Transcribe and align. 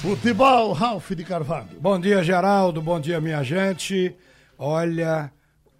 Futebol, 0.00 0.72
Ralf 0.72 1.10
de 1.10 1.24
Carvalho. 1.24 1.80
Bom 1.80 1.98
dia, 1.98 2.22
Geraldo. 2.22 2.80
Bom 2.80 3.00
dia, 3.00 3.20
minha 3.20 3.42
gente. 3.42 4.14
Olha, 4.56 5.32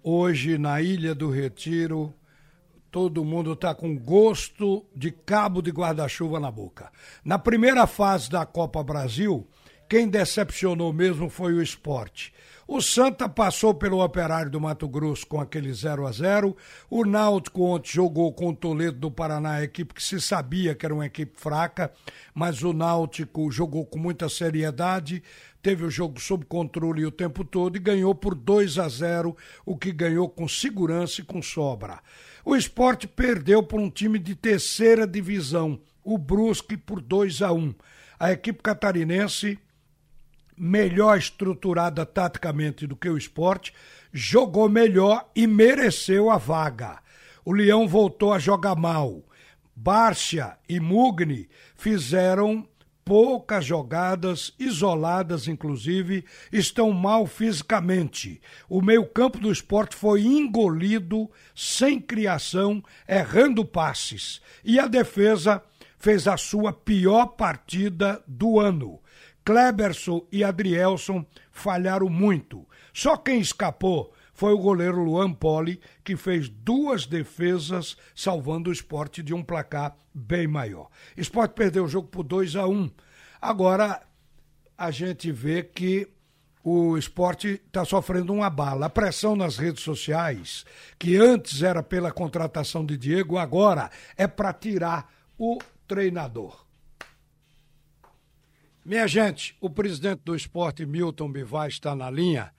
hoje 0.03 0.57
na 0.57 0.81
Ilha 0.81 1.15
do 1.15 1.29
Retiro, 1.29 2.13
todo 2.91 3.23
mundo 3.23 3.53
está 3.53 3.73
com 3.73 3.97
gosto 3.97 4.85
de 4.93 5.09
cabo 5.09 5.61
de 5.61 5.71
guarda-chuva 5.71 6.37
na 6.37 6.51
boca. 6.51 6.91
Na 7.23 7.39
primeira 7.39 7.87
fase 7.87 8.29
da 8.29 8.45
Copa 8.45 8.83
Brasil, 8.83 9.47
quem 9.87 10.09
decepcionou 10.09 10.91
mesmo 10.91 11.29
foi 11.29 11.53
o 11.53 11.61
esporte. 11.61 12.33
O 12.71 12.81
Santa 12.81 13.27
passou 13.27 13.73
pelo 13.73 14.03
Operário 14.03 14.51
do 14.51 14.61
Mato 14.61 14.87
Grosso 14.87 15.25
com 15.25 15.41
aquele 15.41 15.73
0 15.73 16.05
a 16.05 16.11
0 16.11 16.55
O 16.87 17.03
Náutico 17.03 17.63
ontem 17.63 17.89
jogou 17.93 18.31
com 18.31 18.49
o 18.49 18.55
Toledo 18.55 18.99
do 18.99 19.09
Paraná, 19.09 19.53
a 19.53 19.63
equipe 19.63 19.91
que 19.91 20.03
se 20.03 20.21
sabia 20.21 20.75
que 20.75 20.85
era 20.85 20.93
uma 20.93 21.07
equipe 21.07 21.31
fraca, 21.35 21.91
mas 22.31 22.61
o 22.61 22.71
Náutico 22.71 23.51
jogou 23.51 23.87
com 23.87 23.97
muita 23.97 24.29
seriedade, 24.29 25.23
teve 25.63 25.83
o 25.83 25.89
jogo 25.89 26.21
sob 26.21 26.45
controle 26.45 27.03
o 27.07 27.11
tempo 27.11 27.43
todo 27.43 27.75
e 27.75 27.79
ganhou 27.79 28.13
por 28.13 28.35
2 28.35 28.77
a 28.77 28.87
0 28.87 29.35
o 29.65 29.75
que 29.75 29.91
ganhou 29.91 30.29
com 30.29 30.47
segurança 30.47 31.21
e 31.21 31.23
com 31.23 31.41
sobra. 31.41 31.99
O 32.45 32.55
esporte 32.55 33.07
perdeu 33.07 33.63
por 33.63 33.79
um 33.79 33.89
time 33.89 34.19
de 34.19 34.35
terceira 34.35 35.07
divisão, 35.07 35.79
o 36.03 36.19
Brusque, 36.19 36.77
por 36.77 37.01
2 37.01 37.41
a 37.41 37.51
1 37.51 37.73
A 38.19 38.31
equipe 38.31 38.61
catarinense 38.61 39.57
melhor 40.59 41.17
estruturada 41.17 42.05
taticamente 42.05 42.85
do 42.85 42.95
que 42.95 43.09
o 43.09 43.17
esporte, 43.17 43.73
jogou 44.11 44.67
melhor 44.67 45.29
e 45.35 45.47
mereceu 45.47 46.29
a 46.29 46.37
vaga. 46.37 46.99
O 47.45 47.53
Leão 47.53 47.87
voltou 47.87 48.33
a 48.33 48.39
jogar 48.39 48.75
mal. 48.75 49.23
Bárcia 49.75 50.57
e 50.67 50.79
Mugni 50.79 51.47
fizeram 51.75 52.67
poucas 53.09 53.65
jogadas, 53.65 54.53
isoladas 54.59 55.47
inclusive, 55.47 56.23
estão 56.51 56.91
mal 56.91 57.25
fisicamente. 57.25 58.39
O 58.69 58.83
meio-campo 58.83 59.39
do 59.39 59.51
esporte 59.51 59.95
foi 59.95 60.21
engolido, 60.21 61.27
sem 61.55 61.99
criação, 61.99 62.83
errando 63.07 63.65
passes. 63.65 64.39
E 64.63 64.77
a 64.77 64.85
defesa 64.85 65.63
fez 65.97 66.27
a 66.27 66.37
sua 66.37 66.71
pior 66.71 67.25
partida 67.27 68.23
do 68.27 68.59
ano. 68.59 68.99
Kleberson 69.49 70.27
e 70.31 70.43
Adrielson 70.43 71.25
falharam 71.51 72.07
muito. 72.07 72.67
Só 72.93 73.17
quem 73.17 73.39
escapou 73.39 74.13
foi 74.31 74.53
o 74.53 74.59
goleiro 74.59 75.03
Luan 75.03 75.33
Poli, 75.33 75.81
que 76.03 76.15
fez 76.15 76.47
duas 76.47 77.07
defesas, 77.07 77.97
salvando 78.13 78.69
o 78.69 78.73
esporte 78.73 79.23
de 79.23 79.33
um 79.33 79.41
placar 79.41 79.97
bem 80.13 80.47
maior. 80.47 80.87
Esporte 81.17 81.55
perdeu 81.55 81.85
o 81.85 81.87
jogo 81.87 82.07
por 82.09 82.21
2 82.21 82.57
a 82.57 82.67
1 82.67 82.71
um. 82.71 82.91
Agora 83.41 83.99
a 84.77 84.91
gente 84.91 85.31
vê 85.31 85.63
que 85.63 86.07
o 86.63 86.95
esporte 86.95 87.59
está 87.65 87.83
sofrendo 87.83 88.31
uma 88.31 88.51
bala. 88.51 88.85
A 88.85 88.89
pressão 88.89 89.35
nas 89.35 89.57
redes 89.57 89.81
sociais, 89.81 90.63
que 90.99 91.17
antes 91.17 91.63
era 91.63 91.81
pela 91.81 92.11
contratação 92.11 92.85
de 92.85 92.95
Diego, 92.95 93.39
agora 93.39 93.89
é 94.15 94.27
para 94.27 94.53
tirar 94.53 95.11
o 95.39 95.57
treinador. 95.87 96.68
Minha 98.89 99.05
gente, 99.05 99.55
o 99.61 99.69
presidente 99.69 100.21
do 100.25 100.35
esporte, 100.35 100.83
Milton 100.83 101.31
Bivar, 101.31 101.67
está 101.67 101.95
na 101.95 102.09
linha 102.09 102.51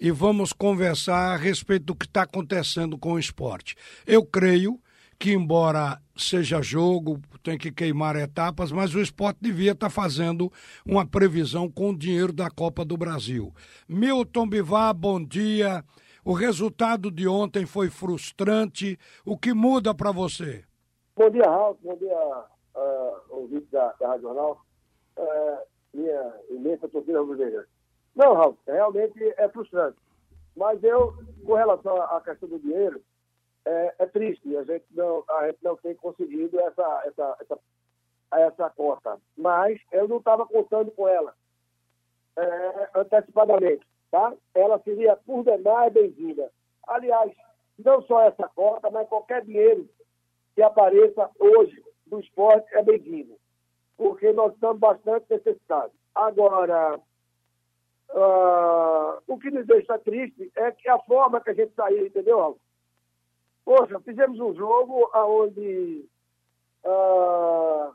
e 0.00 0.10
vamos 0.10 0.52
conversar 0.52 1.32
a 1.32 1.36
respeito 1.36 1.84
do 1.84 1.94
que 1.94 2.06
está 2.06 2.22
acontecendo 2.22 2.98
com 2.98 3.12
o 3.12 3.18
esporte. 3.20 3.76
Eu 4.04 4.26
creio 4.26 4.80
que, 5.16 5.32
embora 5.32 6.02
seja 6.16 6.60
jogo, 6.60 7.20
tem 7.40 7.56
que 7.56 7.70
queimar 7.70 8.16
etapas, 8.16 8.72
mas 8.72 8.96
o 8.96 9.00
esporte 9.00 9.38
devia 9.40 9.70
estar 9.70 9.88
fazendo 9.88 10.50
uma 10.84 11.06
previsão 11.06 11.70
com 11.70 11.90
o 11.90 11.96
dinheiro 11.96 12.32
da 12.32 12.50
Copa 12.50 12.84
do 12.84 12.96
Brasil. 12.96 13.54
Milton 13.88 14.48
Bivar, 14.48 14.92
bom 14.92 15.22
dia. 15.22 15.84
O 16.24 16.32
resultado 16.32 17.12
de 17.12 17.28
ontem 17.28 17.64
foi 17.64 17.90
frustrante. 17.90 18.98
O 19.24 19.38
que 19.38 19.54
muda 19.54 19.94
para 19.94 20.10
você? 20.10 20.64
Bom 21.16 21.30
dia, 21.30 21.44
Raul. 21.44 21.78
Bom 21.80 21.96
dia, 21.96 22.44
uh, 22.74 23.36
ouvinte 23.36 23.68
da, 23.70 23.94
da 24.00 24.08
Rádio 24.08 24.22
Jornal 24.22 24.66
é, 25.16 25.66
minha 25.96 26.34
imensa 26.50 26.88
torcida 26.88 27.20
rubro-negra. 27.20 27.66
Não, 28.14 28.34
Raul, 28.34 28.58
realmente 28.66 29.18
é 29.36 29.48
frustrante. 29.48 29.98
Mas 30.54 30.82
eu, 30.84 31.14
com 31.44 31.54
relação 31.54 32.00
à 32.00 32.20
questão 32.20 32.48
do 32.48 32.58
dinheiro, 32.58 33.02
é, 33.64 33.94
é, 33.98 34.06
triste. 34.06 34.56
A 34.56 34.64
gente 34.64 34.84
não, 34.92 35.24
a 35.28 35.46
gente 35.46 35.58
não 35.62 35.76
tem 35.76 35.94
conseguido 35.94 36.58
essa, 36.60 37.02
essa, 37.06 37.36
essa, 37.40 37.58
essa 38.32 38.70
cota. 38.70 39.18
Mas 39.36 39.80
eu 39.90 40.06
não 40.06 40.18
estava 40.18 40.46
contando 40.46 40.90
com 40.92 41.08
ela 41.08 41.34
é, 42.36 42.90
antecipadamente. 42.94 43.86
Tá? 44.10 44.32
Ela 44.54 44.78
seria, 44.80 45.16
por 45.16 45.44
demais, 45.44 45.92
bem-vinda. 45.92 46.50
Aliás, 46.86 47.32
não 47.78 48.00
só 48.02 48.22
essa 48.22 48.48
cota, 48.48 48.90
mas 48.90 49.08
qualquer 49.08 49.44
dinheiro 49.44 49.88
que 50.54 50.62
apareça 50.62 51.28
hoje 51.38 51.82
do 52.06 52.20
esporte 52.20 52.72
é 52.74 52.82
bem-vindo 52.82 53.36
porque 53.96 54.32
nós 54.32 54.52
estamos 54.52 54.78
bastante 54.78 55.26
necessitados. 55.30 55.92
Agora, 56.14 56.98
uh, 58.10 59.22
o 59.26 59.38
que 59.38 59.50
nos 59.50 59.66
deixa 59.66 59.98
triste 59.98 60.50
é 60.56 60.70
que 60.72 60.88
a 60.88 60.98
forma 61.00 61.40
que 61.40 61.50
a 61.50 61.54
gente 61.54 61.74
saiu, 61.74 62.06
entendeu, 62.06 62.40
Alves? 62.40 62.62
Poxa, 63.64 63.98
fizemos 64.00 64.38
um 64.38 64.54
jogo 64.54 65.10
onde 65.14 66.08
uh, 66.84 67.92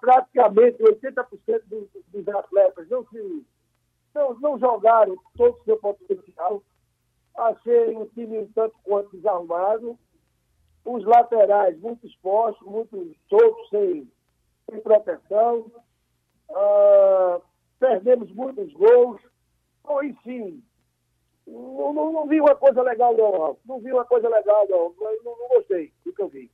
praticamente 0.00 0.82
80% 0.82 1.62
dos, 1.66 1.88
dos 2.08 2.28
atletas 2.28 2.88
não, 2.88 3.04
se, 3.08 3.44
não, 4.14 4.38
não 4.38 4.58
jogaram 4.58 5.16
todo 5.36 5.58
o 5.58 5.64
seu 5.64 5.76
potencial. 5.78 6.62
Achei 7.34 7.96
um 7.96 8.06
time 8.06 8.38
um 8.38 8.52
tanto 8.52 8.76
quanto 8.84 9.16
desarmado 9.16 9.98
os 10.84 11.04
laterais 11.04 11.78
muito 11.80 12.06
expostos, 12.06 12.66
muito 12.66 13.14
soltos, 13.28 13.68
sem, 13.68 14.10
sem 14.68 14.80
proteção. 14.80 15.70
Uh, 16.48 17.42
perdemos 17.78 18.30
muitos 18.32 18.72
gols. 18.72 19.20
Bom, 19.84 20.02
enfim, 20.02 20.62
não, 21.46 21.92
não, 21.92 22.12
não, 22.12 22.28
vi 22.28 22.40
uma 22.40 22.54
coisa 22.54 22.82
legal, 22.82 23.16
não, 23.16 23.56
Não 23.66 23.80
vi 23.80 23.92
uma 23.92 24.04
coisa 24.04 24.28
legal, 24.28 24.66
não. 24.68 24.94
Não, 24.98 25.36
não 25.36 25.48
gostei 25.48 25.92
do 26.04 26.12
que 26.12 26.22
eu 26.22 26.28
vi. 26.28 26.50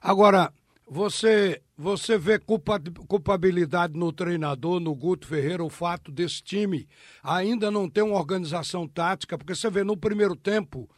Agora, 0.00 0.52
você, 0.88 1.60
você 1.76 2.16
vê 2.16 2.38
culpa, 2.38 2.80
culpabilidade 3.08 3.98
no 3.98 4.12
treinador, 4.12 4.78
no 4.78 4.94
Guto 4.94 5.26
Ferreira, 5.26 5.64
o 5.64 5.68
fato 5.68 6.12
desse 6.12 6.42
time 6.42 6.88
ainda 7.22 7.70
não 7.72 7.90
ter 7.90 8.02
uma 8.02 8.16
organização 8.16 8.86
tática, 8.86 9.36
porque 9.36 9.54
você 9.54 9.68
vê 9.68 9.82
no 9.82 9.96
primeiro 9.96 10.36
tempo 10.36 10.88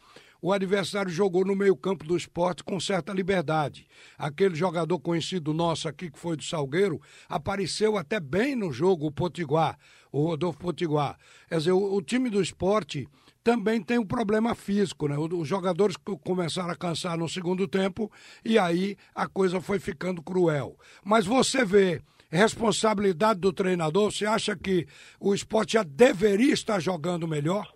o 0.41 0.53
adversário 0.53 1.11
jogou 1.11 1.45
no 1.45 1.55
meio-campo 1.55 2.05
do 2.05 2.15
esporte 2.15 2.63
com 2.63 2.79
certa 2.79 3.13
liberdade. 3.13 3.87
Aquele 4.17 4.55
jogador 4.55 4.99
conhecido 4.99 5.53
nosso 5.53 5.87
aqui, 5.87 6.09
que 6.09 6.19
foi 6.19 6.35
do 6.35 6.43
Salgueiro, 6.43 7.01
apareceu 7.27 7.97
até 7.97 8.19
bem 8.19 8.55
no 8.55 8.71
jogo, 8.71 9.07
o 9.07 9.11
Potiguar, 9.11 9.77
o 10.11 10.23
Rodolfo 10.23 10.59
Potiguar. 10.59 11.17
Quer 11.47 11.57
dizer, 11.57 11.71
o, 11.71 11.93
o 11.93 12.01
time 12.01 12.29
do 12.29 12.41
esporte 12.41 13.07
também 13.43 13.81
tem 13.81 13.97
um 13.97 14.05
problema 14.05 14.53
físico, 14.53 15.07
né? 15.07 15.17
Os 15.17 15.47
jogadores 15.47 15.95
começaram 16.23 16.71
a 16.71 16.75
cansar 16.75 17.17
no 17.17 17.27
segundo 17.27 17.67
tempo 17.67 18.11
e 18.43 18.59
aí 18.59 18.95
a 19.15 19.27
coisa 19.27 19.61
foi 19.61 19.79
ficando 19.79 20.21
cruel. 20.21 20.77
Mas 21.03 21.25
você 21.25 21.65
vê 21.65 22.01
responsabilidade 22.29 23.39
do 23.39 23.51
treinador, 23.51 24.11
você 24.11 24.25
acha 24.25 24.55
que 24.55 24.87
o 25.19 25.33
esporte 25.33 25.73
já 25.73 25.83
deveria 25.83 26.53
estar 26.53 26.79
jogando 26.79 27.27
melhor? 27.27 27.67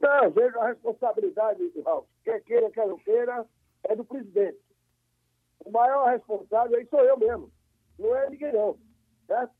Não, 0.00 0.30
vejo 0.30 0.58
a 0.58 0.68
responsabilidade, 0.68 1.72
Ralf, 1.84 2.06
quer 2.24 2.42
queira, 2.42 2.70
quer 2.70 2.86
não 2.86 2.98
queira, 2.98 3.46
é 3.84 3.96
do 3.96 4.04
presidente. 4.04 4.58
O 5.64 5.70
maior 5.70 6.08
responsável 6.10 6.76
aí 6.76 6.86
sou 6.86 7.00
eu 7.00 7.16
mesmo. 7.16 7.50
Não 7.98 8.14
é 8.14 8.28
ninguém 8.28 8.52
não. 8.52 8.78
Certo? 9.26 9.52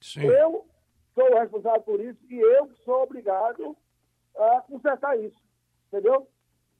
Sim. 0.00 0.26
Eu 0.26 0.66
sou 1.14 1.30
o 1.30 1.38
responsável 1.38 1.82
por 1.82 2.00
isso 2.00 2.18
e 2.28 2.40
eu 2.40 2.70
sou 2.84 3.02
obrigado 3.02 3.76
a 4.36 4.62
consertar 4.62 5.18
isso. 5.18 5.40
Entendeu? 5.88 6.26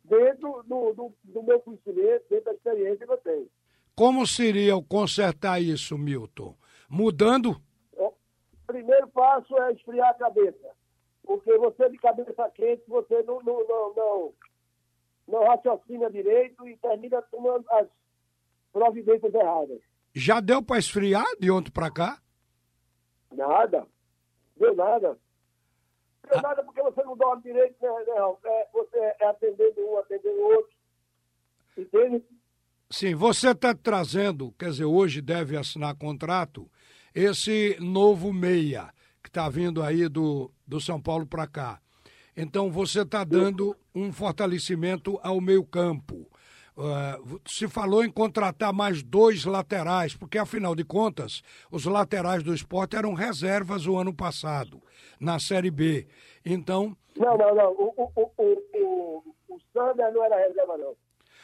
Dentro 0.05 0.65
do, 0.65 0.93
do, 0.95 1.15
do 1.23 1.43
meu 1.43 1.61
conhecimento, 1.61 2.25
dentro 2.29 2.47
da 2.47 2.53
experiência 2.53 3.07
que 3.07 3.13
eu 3.13 3.19
tenho. 3.19 3.51
Como 3.95 4.27
seria 4.27 4.75
o 4.75 4.83
consertar 4.83 5.63
isso, 5.63 5.97
Milton? 5.97 6.57
Mudando? 6.89 7.61
O 7.93 8.13
primeiro 8.67 9.07
passo 9.09 9.57
é 9.59 9.73
esfriar 9.73 10.11
a 10.11 10.15
cabeça 10.15 10.82
porque 11.25 11.57
você 11.59 11.89
de 11.89 11.99
cabeça 11.99 12.51
quente, 12.51 12.83
você 12.89 13.23
não, 13.23 13.43
não, 13.43 13.67
não, 13.67 13.95
não, 13.95 14.33
não 15.29 15.45
raciocina 15.45 16.11
direito 16.11 16.67
e 16.67 16.77
termina 16.77 17.23
tomando 17.23 17.65
as 17.71 17.87
providências 18.73 19.33
erradas. 19.35 19.81
Já 20.15 20.41
deu 20.41 20.63
para 20.63 20.79
esfriar 20.79 21.27
de 21.39 21.51
ontem 21.51 21.71
para 21.71 21.91
cá? 21.91 22.21
Nada. 23.31 23.87
Deu 24.57 24.75
nada. 24.75 25.19
Deu 26.29 26.39
ah. 26.39 26.43
nada 26.43 26.63
porque 26.65 26.83
você 26.83 27.03
não 27.03 27.17
dorme 27.17 27.43
direito, 27.43 27.77
né, 27.81 28.05
não. 28.09 28.39
É, 28.45 28.69
você 28.73 28.99
é 28.99 29.27
atendendo 29.27 29.81
um, 29.81 29.99
atendendo 29.99 30.39
o 30.39 30.55
outro. 30.57 30.73
Entende? 31.77 32.23
Sim, 32.91 33.15
você 33.15 33.51
está 33.51 33.75
trazendo, 33.75 34.53
quer 34.59 34.71
dizer, 34.71 34.85
hoje 34.85 35.23
deve 35.23 35.57
assinar 35.57 35.97
contrato 35.97 36.71
esse 37.15 37.77
novo 37.81 38.33
meia 38.33 38.93
que 39.23 39.29
está 39.29 39.49
vindo 39.49 39.83
aí 39.83 40.09
do, 40.09 40.51
do 40.67 40.81
São 40.81 41.01
Paulo 41.01 41.27
para 41.27 41.47
cá. 41.47 41.81
Então 42.37 42.71
você 42.71 43.03
está 43.03 43.25
dando 43.25 43.77
um 43.95 44.13
fortalecimento 44.13 45.19
ao 45.23 45.41
meio 45.41 45.65
campo. 45.65 46.27
Uh, 46.75 47.39
se 47.47 47.69
falou 47.69 48.03
em 48.03 48.11
contratar 48.11 48.73
mais 48.73 49.03
dois 49.03 49.45
laterais, 49.45 50.17
porque 50.17 50.39
afinal 50.39 50.75
de 50.75 50.83
contas, 50.83 51.43
os 51.71 51.85
laterais 51.85 52.43
do 52.43 52.55
esporte 52.55 52.97
eram 52.97 53.13
reservas 53.13 53.87
o 53.87 53.97
ano 53.99 54.15
passado, 54.15 54.83
na 55.21 55.39
Série 55.39 55.71
B. 55.71 56.07
Então. 56.45 56.97
Não, 57.15 57.37
não, 57.37 57.55
não. 57.55 57.73
O, 57.73 57.93
o, 57.97 58.33
o, 58.39 58.63
o, 58.75 59.35
o 59.51 59.59
Sander 59.71 60.11
não 60.15 60.25
era 60.25 60.49
reserva, 60.49 60.79
não. 60.79 60.97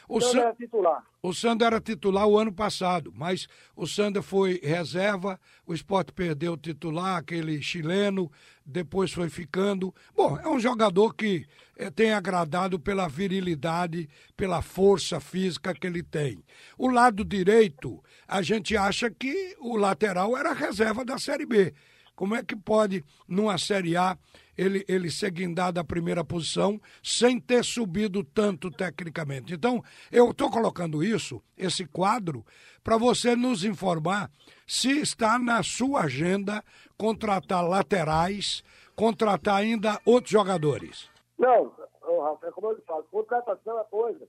O 0.09 0.19
Sander 0.19 0.41
era 0.41 0.55
titular. 0.55 1.05
O 1.21 1.33
Sander 1.33 1.67
era 1.67 1.79
titular 1.79 2.27
o 2.27 2.39
ano 2.39 2.51
passado, 2.51 3.13
mas 3.15 3.47
o 3.75 3.85
Sander 3.85 4.23
foi 4.23 4.59
reserva, 4.63 5.39
o 5.67 5.73
esporte 5.73 6.11
perdeu 6.11 6.53
o 6.53 6.57
titular, 6.57 7.17
aquele 7.17 7.61
chileno, 7.61 8.31
depois 8.65 9.13
foi 9.13 9.29
ficando. 9.29 9.93
Bom, 10.15 10.39
é 10.39 10.47
um 10.47 10.59
jogador 10.59 11.13
que 11.13 11.45
é, 11.77 11.91
tem 11.91 12.11
agradado 12.11 12.79
pela 12.79 13.07
virilidade, 13.07 14.09
pela 14.35 14.63
força 14.63 15.19
física 15.19 15.75
que 15.75 15.85
ele 15.85 16.01
tem. 16.01 16.43
O 16.75 16.89
lado 16.89 17.23
direito, 17.23 18.03
a 18.27 18.41
gente 18.41 18.75
acha 18.75 19.11
que 19.11 19.55
o 19.59 19.77
lateral 19.77 20.35
era 20.35 20.53
reserva 20.53 21.05
da 21.05 21.19
Série 21.19 21.45
B. 21.45 21.71
Como 22.19 22.35
é 22.35 22.43
que 22.43 22.53
pode, 22.53 23.01
numa 23.25 23.57
Série 23.57 23.95
A, 23.95 24.17
ele, 24.57 24.83
ele 24.89 25.09
ser 25.09 25.31
guindado 25.31 25.75
da 25.75 25.85
primeira 25.85 26.21
posição 26.21 26.77
sem 27.01 27.39
ter 27.39 27.63
subido 27.63 28.25
tanto 28.25 28.69
tecnicamente? 28.69 29.53
Então, 29.53 29.81
eu 30.11 30.31
estou 30.31 30.51
colocando 30.51 31.01
isso, 31.01 31.41
esse 31.57 31.85
quadro, 31.85 32.45
para 32.83 32.97
você 32.97 33.37
nos 33.37 33.63
informar 33.63 34.29
se 34.67 34.99
está 34.99 35.39
na 35.39 35.63
sua 35.63 36.01
agenda 36.01 36.61
contratar 36.97 37.65
laterais, 37.65 38.65
contratar 38.97 39.55
ainda 39.55 39.97
outros 40.03 40.31
jogadores. 40.31 41.09
Não, 41.37 41.73
Rafa, 42.21 42.47
é 42.47 42.51
como 42.51 42.71
eu 42.71 42.81
falo, 42.85 43.03
contratação 43.03 43.79
é 43.79 43.83
coisa 43.85 44.27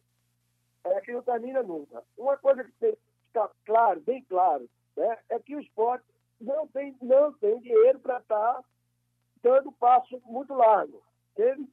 é 0.85 1.01
que 1.01 1.13
não 1.13 1.23
termina 1.23 1.61
nunca. 1.65 2.05
Uma 2.17 2.37
coisa 2.37 2.63
que 2.63 2.71
tem 2.79 2.93
que 2.93 2.99
ficar 3.27 3.51
claro, 3.67 4.01
bem 4.03 4.25
claro, 4.29 4.71
né, 4.97 5.19
é 5.29 5.41
que 5.41 5.57
o 5.57 5.61
esporte 5.61 6.05
não 6.41 6.67
tem, 6.69 6.97
não 7.03 7.33
tem 7.35 7.61
dinheiro 7.61 8.01
para 8.01 8.19
estar 8.19 8.55
tá 8.55 8.65
dando 9.43 9.71
passo 9.73 10.21
muito 10.25 10.55
largo. 10.55 11.03
Entende? 11.33 11.69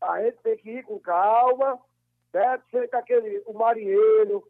A 0.00 0.22
gente 0.22 0.38
tem 0.38 0.56
que 0.56 0.70
ir 0.70 0.84
com 0.84 0.98
calma, 0.98 1.80
certo? 2.30 2.68
Ser 2.70 2.94
aquele, 2.94 3.42
o 3.46 3.52
marinheiro, 3.52 4.46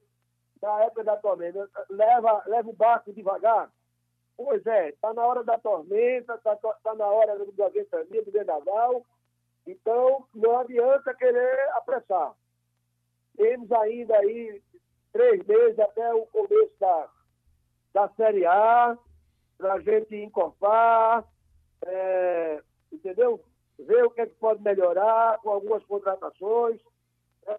da 0.61 0.85
época 0.85 1.05
da 1.05 1.17
tormenta, 1.17 1.69
leva, 1.89 2.43
leva 2.47 2.69
o 2.69 2.73
barco 2.73 3.13
devagar. 3.13 3.71
Pois 4.37 4.65
é, 4.67 4.91
está 4.91 5.13
na 5.15 5.25
hora 5.25 5.43
da 5.43 5.59
tormenta, 5.59 6.35
está 6.35 6.57
tá 6.57 6.95
na 6.95 7.07
hora 7.07 7.39
do, 7.39 7.51
do 7.51 7.71
ventania, 7.71 8.25
do 8.25 8.31
vendaval. 8.31 9.05
Então, 9.67 10.27
não 10.35 10.59
adianta 10.59 11.15
querer 11.15 11.69
apressar. 11.71 12.35
Temos 13.37 13.71
ainda 13.73 14.17
aí 14.17 14.63
três 15.13 15.45
meses 15.47 15.79
até 15.79 16.15
o 16.15 16.27
começo 16.27 16.73
da, 16.79 17.09
da 17.99 18.09
Série 18.11 18.47
A, 18.47 18.97
para 19.57 19.75
a 19.75 19.81
gente 19.81 20.15
encorpar, 20.15 21.25
é, 21.85 22.63
entendeu? 22.93 23.45
Ver 23.77 24.05
o 24.05 24.11
que, 24.11 24.21
é 24.21 24.27
que 24.27 24.35
pode 24.37 24.63
melhorar 24.63 25.39
com 25.39 25.51
algumas 25.51 25.85
contratações, 25.85 26.81
é, 27.45 27.59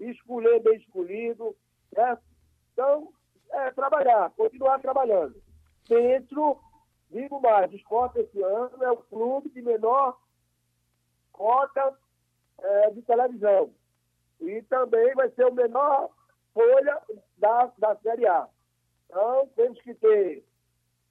escolher 0.00 0.60
bem 0.60 0.76
escolhido, 0.76 1.56
certo? 1.94 2.22
Então, 2.72 3.12
é 3.50 3.70
trabalhar, 3.70 4.30
continuar 4.36 4.78
trabalhando. 4.80 5.42
Dentro, 5.88 6.60
digo 7.10 7.40
mais, 7.40 7.72
o 7.72 7.76
esporte 7.76 8.18
esse 8.18 8.42
ano 8.42 8.84
é 8.84 8.90
o 8.90 8.98
clube 8.98 9.48
de 9.50 9.62
menor 9.62 10.18
cota 11.32 11.96
é, 12.58 12.90
de 12.90 13.00
televisão. 13.02 13.72
E 14.38 14.60
também 14.62 15.14
vai 15.14 15.30
ser 15.30 15.46
o 15.46 15.54
menor 15.54 16.10
folha 16.52 17.00
da, 17.38 17.72
da 17.78 17.96
Série 17.96 18.26
A. 18.26 18.48
Então, 19.08 19.48
temos 19.54 19.80
que 19.82 19.94
ter 19.94 20.44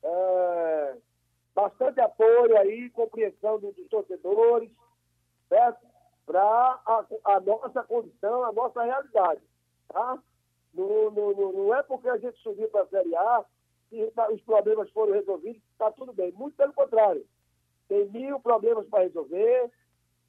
é, 0.03 0.97
bastante 1.53 1.99
apoio 1.99 2.57
aí, 2.57 2.89
compreensão 2.91 3.59
dos, 3.59 3.75
dos 3.75 3.87
torcedores, 3.87 4.69
certo? 5.49 5.85
Para 6.25 6.41
a, 6.41 7.05
a, 7.23 7.39
nossa 7.39 7.83
condição, 7.83 8.43
a 8.43 8.51
nossa 8.51 8.83
realidade. 8.83 9.41
Tá? 9.87 10.19
Não, 10.73 11.11
não, 11.11 11.51
não, 11.53 11.75
é 11.75 11.81
porque 11.83 12.09
a 12.09 12.17
gente 12.17 12.37
subiu 12.39 12.67
para 12.69 12.83
a 12.83 12.87
Série 12.87 13.15
A 13.15 13.45
que 13.89 14.11
tá, 14.11 14.29
os 14.31 14.41
problemas 14.41 14.89
foram 14.91 15.13
resolvidos, 15.13 15.61
está 15.71 15.91
tudo 15.91 16.11
bem. 16.11 16.31
Muito 16.33 16.57
pelo 16.57 16.73
contrário. 16.73 17.25
Tem 17.87 18.09
mil 18.09 18.39
problemas 18.39 18.87
para 18.87 19.03
resolver. 19.03 19.71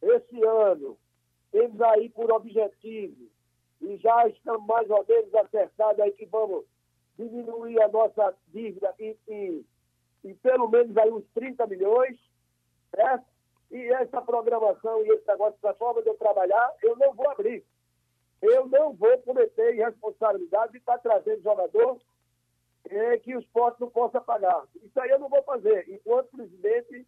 Esse 0.03 0.45
ano, 0.45 0.97
temos 1.51 1.81
aí 1.81 2.11
por 2.11 2.31
objetivo, 2.31 3.31
e 3.81 3.97
já 3.97 4.29
estamos 4.29 4.67
mais 4.67 4.89
ou 4.91 5.05
menos 5.09 5.35
acertados 5.35 6.01
aí 6.01 6.13
que 6.13 6.27
vamos 6.27 6.65
diminuir 7.19 7.81
a 7.83 7.89
nossa 7.89 8.35
dívida 8.49 8.95
em, 8.99 9.17
em, 9.29 9.67
em 10.25 10.35
pelo 10.37 10.69
menos 10.69 10.97
aí 10.97 11.11
uns 11.11 11.25
30 11.35 11.67
milhões, 11.67 12.19
certo? 12.95 13.25
E 13.71 13.79
essa 13.95 14.23
programação 14.23 15.05
e 15.05 15.09
esse 15.11 15.27
negócio, 15.27 15.59
essa 15.63 15.75
forma 15.75 16.03
de 16.03 16.09
eu 16.09 16.15
trabalhar, 16.15 16.73
eu 16.83 16.97
não 16.97 17.13
vou 17.15 17.29
abrir. 17.31 17.65
Eu 18.41 18.67
não 18.69 18.93
vou 18.93 19.19
cometer 19.19 19.75
irresponsabilidade 19.75 20.73
de 20.73 20.79
estar 20.79 20.99
trazendo 20.99 21.43
jogador 21.43 21.99
é, 22.85 23.19
que 23.19 23.35
o 23.35 23.41
esporte 23.41 23.81
não 23.81 23.91
possa 23.91 24.21
pagar. 24.21 24.63
Isso 24.83 25.01
aí 25.01 25.11
eu 25.11 25.19
não 25.19 25.29
vou 25.29 25.43
fazer. 25.43 25.89
Enquanto 25.89 26.29
presidente 26.29 27.07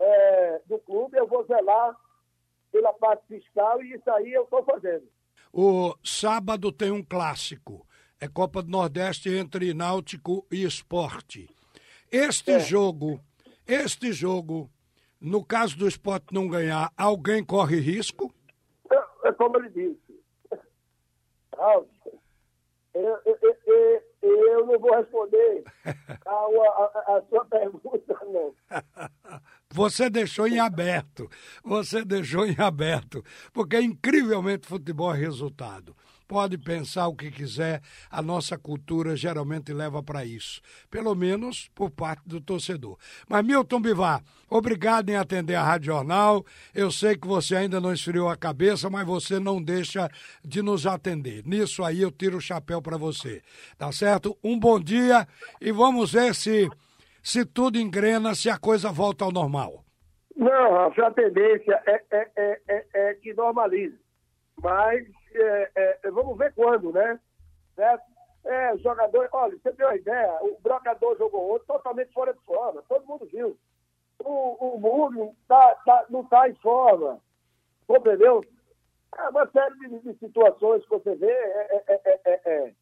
é, 0.00 0.62
do 0.66 0.78
clube, 0.80 1.16
eu 1.16 1.26
vou 1.26 1.44
zelar 1.44 1.96
pela 2.72 2.92
parte 2.94 3.26
fiscal 3.26 3.82
e 3.82 3.94
isso 3.94 4.10
aí 4.10 4.32
eu 4.32 4.44
estou 4.44 4.64
fazendo. 4.64 5.06
O 5.52 5.94
sábado 6.02 6.72
tem 6.72 6.90
um 6.90 7.04
clássico 7.04 7.86
é 8.22 8.28
Copa 8.28 8.62
do 8.62 8.70
Nordeste 8.70 9.28
entre 9.30 9.74
Náutico 9.74 10.46
e 10.48 10.62
Esporte. 10.62 11.50
Este 12.08 12.52
é. 12.52 12.60
jogo, 12.60 13.20
este 13.66 14.12
jogo, 14.12 14.70
no 15.20 15.44
caso 15.44 15.76
do 15.76 15.88
esporte 15.88 16.32
não 16.32 16.46
ganhar, 16.46 16.92
alguém 16.96 17.44
corre 17.44 17.80
risco? 17.80 18.32
É, 18.88 19.28
é 19.28 19.32
como 19.32 19.56
ele 19.56 19.70
disse. 19.70 20.22
Eu, 21.58 21.88
eu, 22.94 23.38
eu, 23.66 24.02
eu, 24.22 24.66
não 24.66 24.78
vou 24.78 24.94
responder 24.94 25.64
a, 26.24 26.30
a, 26.30 27.16
a 27.16 27.22
sua 27.28 27.44
pergunta, 27.46 28.18
não. 28.26 28.54
Você 29.68 30.08
deixou 30.08 30.46
em 30.46 30.60
aberto. 30.60 31.28
Você 31.64 32.04
deixou 32.04 32.46
em 32.46 32.54
aberto. 32.60 33.24
Porque 33.52 33.80
incrivelmente 33.80 34.68
futebol 34.68 35.12
é 35.12 35.18
resultado 35.18 35.96
pode 36.32 36.56
pensar 36.56 37.08
o 37.08 37.14
que 37.14 37.30
quiser, 37.30 37.82
a 38.10 38.22
nossa 38.22 38.56
cultura 38.56 39.14
geralmente 39.14 39.70
leva 39.70 40.02
para 40.02 40.24
isso, 40.24 40.62
pelo 40.90 41.14
menos 41.14 41.68
por 41.74 41.90
parte 41.90 42.26
do 42.26 42.40
torcedor. 42.40 42.96
Mas 43.28 43.44
Milton 43.44 43.82
Bivar, 43.82 44.22
obrigado 44.48 45.10
em 45.10 45.16
atender 45.16 45.56
a 45.56 45.62
Rádio 45.62 45.92
Jornal. 45.92 46.42
Eu 46.74 46.90
sei 46.90 47.18
que 47.18 47.28
você 47.28 47.54
ainda 47.54 47.82
não 47.82 47.92
esfriou 47.92 48.30
a 48.30 48.36
cabeça, 48.36 48.88
mas 48.88 49.06
você 49.06 49.38
não 49.38 49.62
deixa 49.62 50.08
de 50.42 50.62
nos 50.62 50.86
atender. 50.86 51.44
Nisso 51.44 51.84
aí 51.84 52.00
eu 52.00 52.10
tiro 52.10 52.38
o 52.38 52.40
chapéu 52.40 52.80
para 52.80 52.96
você. 52.96 53.42
Tá 53.76 53.92
certo? 53.92 54.34
Um 54.42 54.58
bom 54.58 54.80
dia 54.80 55.28
e 55.60 55.70
vamos 55.70 56.12
ver 56.12 56.34
se 56.34 56.66
se 57.22 57.44
tudo 57.44 57.78
engrena, 57.78 58.34
se 58.34 58.48
a 58.48 58.58
coisa 58.58 58.90
volta 58.90 59.26
ao 59.26 59.30
normal. 59.30 59.84
Não, 60.34 60.72
Rafa, 60.72 61.08
a 61.08 61.10
tendência 61.10 61.78
é, 61.86 62.02
é, 62.10 62.30
é, 62.36 62.60
é, 62.68 62.86
é 62.94 63.14
que 63.16 63.34
normalize. 63.34 64.00
Mas 64.62 65.04
é, 65.34 65.70
vamos 66.32 66.38
ver 66.38 66.52
quando, 66.54 66.92
né? 66.92 67.20
Certo? 67.74 68.04
É, 68.44 68.76
jogador, 68.78 69.28
olha, 69.32 69.56
você 69.56 69.72
tem 69.72 69.86
uma 69.86 69.94
ideia, 69.94 70.38
o 70.42 70.58
Brocador 70.60 71.16
jogou 71.16 71.54
ontem 71.54 71.66
totalmente 71.66 72.12
fora 72.12 72.34
de 72.34 72.40
forma, 72.40 72.82
todo 72.88 73.06
mundo 73.06 73.28
viu. 73.30 73.56
O, 74.18 74.76
o 74.76 75.36
tá, 75.46 75.74
tá, 75.86 76.06
não 76.10 76.22
está 76.22 76.48
em 76.48 76.54
forma, 76.56 77.20
compreendeu? 77.86 78.44
É 79.16 79.28
uma 79.28 79.46
série 79.48 79.78
de, 79.78 79.98
de, 80.00 80.18
situações 80.18 80.82
que 80.84 80.90
você 80.90 81.14
vê, 81.14 81.30
é, 81.30 81.84
é, 81.86 82.20
é, 82.24 82.40
é 82.44 82.74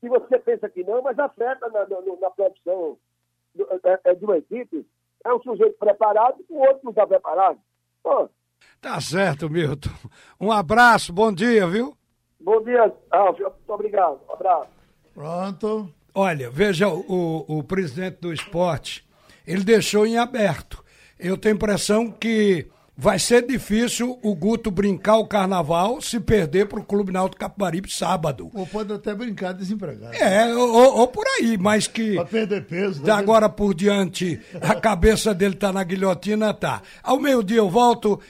que 0.00 0.08
você 0.08 0.38
pensa 0.38 0.68
que 0.68 0.84
não, 0.84 1.02
mas 1.02 1.18
afeta 1.18 1.68
na, 1.68 1.86
na, 1.86 2.00
na 2.20 2.30
produção 2.30 2.96
de 3.54 4.24
uma 4.24 4.38
equipe. 4.38 4.86
É 5.24 5.34
um 5.34 5.42
sujeito 5.42 5.76
preparado 5.78 6.44
e 6.48 6.52
o 6.52 6.58
outro 6.58 6.80
não 6.84 6.90
está 6.90 7.06
preparado. 7.06 7.58
Pô, 8.02 8.28
Tá 8.80 9.00
certo, 9.00 9.50
Milton. 9.50 9.90
Um 10.40 10.50
abraço, 10.52 11.12
bom 11.12 11.32
dia, 11.32 11.66
viu? 11.66 11.96
Bom 12.40 12.62
dia, 12.62 12.92
Alf. 13.10 13.38
Muito 13.38 13.54
obrigado. 13.68 14.18
Um 14.28 14.32
abraço. 14.32 14.68
Pronto. 15.14 15.92
Olha, 16.14 16.50
veja, 16.50 16.88
o, 16.88 17.44
o 17.46 17.62
presidente 17.62 18.18
do 18.20 18.32
esporte, 18.32 19.06
ele 19.46 19.62
deixou 19.62 20.06
em 20.06 20.18
aberto. 20.18 20.82
Eu 21.18 21.36
tenho 21.36 21.54
a 21.54 21.56
impressão 21.56 22.10
que 22.10 22.66
vai 22.96 23.18
ser 23.18 23.46
difícil 23.46 24.18
o 24.22 24.34
Guto 24.34 24.70
brincar 24.70 25.16
o 25.16 25.26
carnaval 25.26 26.02
se 26.02 26.20
perder 26.20 26.66
pro 26.66 26.82
Clube 26.82 27.10
Náutico 27.12 27.40
Capibaribe 27.40 27.90
sábado. 27.90 28.50
Ou 28.52 28.66
pode 28.66 28.92
até 28.92 29.14
brincar 29.14 29.52
desempregado. 29.52 30.14
É, 30.14 30.54
ou, 30.54 30.98
ou 30.98 31.08
por 31.08 31.24
aí, 31.38 31.56
mas 31.56 31.86
que 31.86 32.14
Pra 32.14 32.24
perder 32.26 32.66
peso. 32.66 33.02
da 33.02 33.14
né? 33.16 33.22
agora 33.22 33.48
por 33.48 33.72
diante 33.72 34.38
a 34.60 34.74
cabeça 34.74 35.32
dele 35.32 35.54
tá 35.54 35.72
na 35.72 35.82
guilhotina, 35.84 36.52
tá. 36.52 36.82
Ao 37.02 37.18
meio-dia 37.18 37.58
eu 37.58 37.70
volto 37.70 38.20